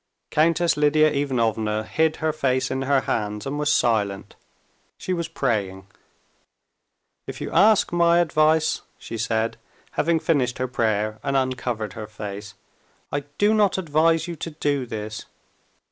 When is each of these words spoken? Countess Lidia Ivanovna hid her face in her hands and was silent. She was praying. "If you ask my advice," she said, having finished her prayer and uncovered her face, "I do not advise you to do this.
Countess 0.31 0.75
Lidia 0.77 1.11
Ivanovna 1.11 1.83
hid 1.83 2.15
her 2.15 2.33
face 2.33 2.71
in 2.71 2.81
her 2.81 3.01
hands 3.01 3.45
and 3.45 3.59
was 3.59 3.71
silent. 3.71 4.35
She 4.97 5.13
was 5.13 5.27
praying. 5.27 5.85
"If 7.27 7.39
you 7.39 7.51
ask 7.51 7.93
my 7.93 8.17
advice," 8.17 8.81
she 8.97 9.19
said, 9.19 9.57
having 9.91 10.19
finished 10.19 10.57
her 10.57 10.67
prayer 10.67 11.19
and 11.21 11.37
uncovered 11.37 11.93
her 11.93 12.07
face, 12.07 12.55
"I 13.11 13.19
do 13.37 13.53
not 13.53 13.77
advise 13.77 14.27
you 14.27 14.35
to 14.37 14.49
do 14.49 14.87
this. 14.87 15.27